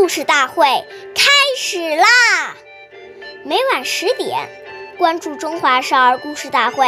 [0.00, 0.64] 故事大会
[1.14, 2.06] 开始啦！
[3.44, 4.48] 每晚十点，
[4.96, 6.86] 关注《中华少儿故事大会》，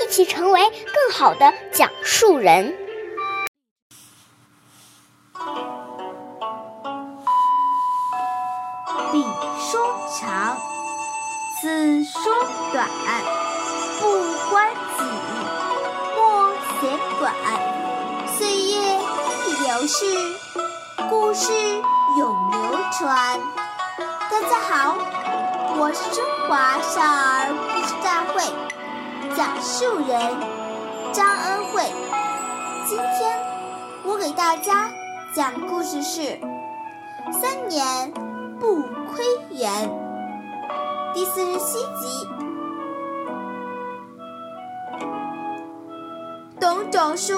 [0.00, 2.72] 一起成为更好的讲述人。
[9.10, 9.24] 彼
[9.58, 10.56] 说长，
[11.60, 12.32] 此说
[12.72, 12.88] 短，
[14.00, 15.04] 不关己，
[16.14, 17.34] 莫嫌短。
[18.38, 18.98] 岁月
[19.48, 20.06] 易流逝，
[21.10, 21.52] 故事
[22.16, 22.58] 永流
[22.92, 23.38] 传。
[24.30, 24.96] 大家好，
[25.78, 28.40] 我是中华少儿故事大会
[29.36, 30.18] 讲述人
[31.12, 31.82] 张恩惠。
[32.86, 33.38] 今天
[34.02, 34.88] 我给大家
[35.34, 36.22] 讲故事是
[37.32, 38.10] 《三年
[38.58, 38.80] 不
[39.12, 39.70] 亏元》
[41.12, 42.28] 第四十七集。
[46.58, 47.34] 董仲舒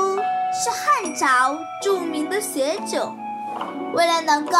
[0.53, 3.13] 是汉朝著名的学者，
[3.93, 4.53] 为了能够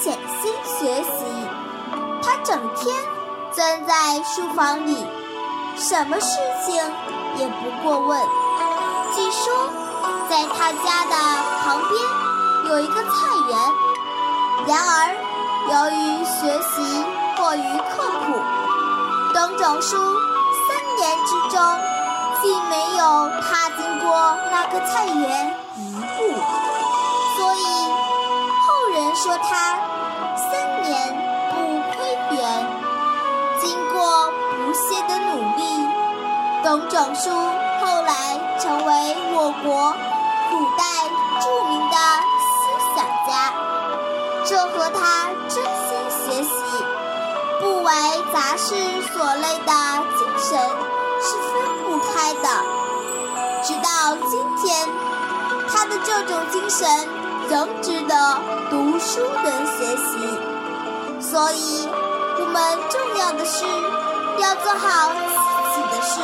[0.00, 1.24] 潜心学习，
[2.22, 2.96] 他整天
[3.52, 5.06] 钻在书房里，
[5.76, 6.74] 什么事情
[7.36, 8.20] 也不过问。
[9.14, 9.70] 据说，
[10.28, 11.16] 在他家的
[11.64, 13.08] 旁边有一个菜
[13.48, 13.58] 园，
[14.66, 15.14] 然而
[15.70, 17.04] 由于学习
[17.36, 18.40] 过于刻苦，
[19.34, 19.96] 董仲舒
[20.66, 21.60] 三年之中
[22.42, 25.57] 竟没有踏进过那个菜园
[36.68, 39.94] 董仲舒后来成为我国
[40.50, 40.84] 古代
[41.40, 41.96] 著名的
[42.44, 43.54] 思想家。
[44.44, 46.50] 这和他真心学习、
[47.62, 47.90] 不为
[48.34, 48.74] 杂事
[49.14, 49.72] 所累的
[50.18, 50.60] 精神
[51.22, 51.50] 是分
[51.86, 52.46] 不开的。
[53.62, 54.86] 直到今天，
[55.72, 56.86] 他的这种精神
[57.48, 58.14] 仍值得
[58.68, 60.38] 读书人学习。
[61.18, 61.88] 所以，
[62.38, 63.64] 我们重要的是
[64.38, 65.10] 要做好
[65.74, 66.20] 自己的事，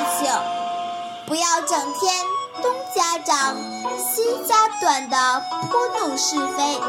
[1.26, 2.24] 不要整天
[2.62, 3.56] 东家长
[3.98, 5.16] 西家短的
[5.70, 6.80] 拨弄是非，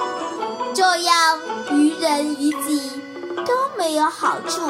[0.74, 1.40] 这样
[1.72, 3.02] 于人于己
[3.46, 4.62] 都没有好处。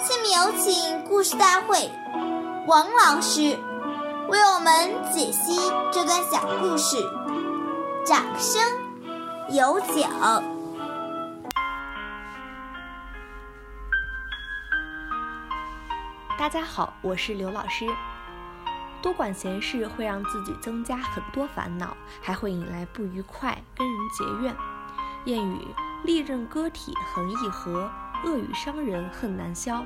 [0.00, 1.90] 下面有请故事大会
[2.66, 3.58] 王老师
[4.28, 5.58] 为我们解析
[5.90, 6.98] 这段小故事，
[8.04, 8.62] 掌声
[9.48, 10.06] 有请。
[16.38, 17.86] 大家好，我是刘老师。
[19.04, 24.56] 多管闲事会让自己增加很多烦恼，还会引来不愉快，跟人结怨。
[25.26, 25.68] 谚语：
[26.04, 27.92] 利刃割体恒易合，
[28.24, 29.84] 恶语伤人恨难消。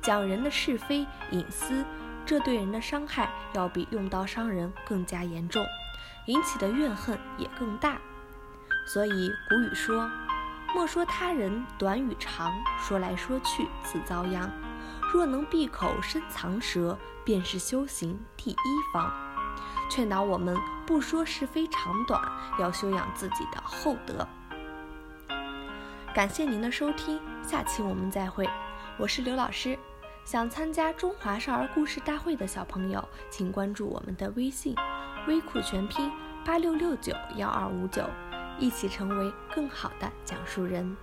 [0.00, 1.84] 讲人的是非隐私，
[2.24, 5.62] 这对人的伤害要比用刀伤人更加严重，
[6.24, 7.98] 引起的怨恨也更大。
[8.86, 10.10] 所以古语说
[10.76, 14.52] ：“莫说他人短与长，说来说去自遭殃。”
[15.10, 18.56] 若能闭口深藏舌，便是修行第一
[18.92, 19.10] 方。
[19.88, 20.54] 劝导我们
[20.84, 22.20] 不说是非长短，
[22.58, 24.28] 要修养自己的厚德。
[26.14, 28.46] 感谢您的收听，下期我们再会。
[28.98, 29.78] 我是刘老师。
[30.26, 34.74] 想参加中华少儿故事大会的小朋友，请关注我们的微信
[35.26, 36.12] “微库全拼
[36.44, 38.02] 八六六九幺二五九”，
[38.58, 40.96] 一起成为更好的讲述人。